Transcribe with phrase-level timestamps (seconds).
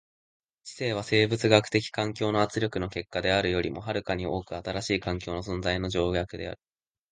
[0.63, 6.59] 知性は生物学的環境の圧力の結果であるよりも遥かに多く新しい環境の存在の条件である。